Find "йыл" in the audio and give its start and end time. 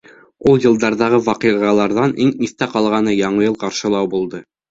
3.49-3.61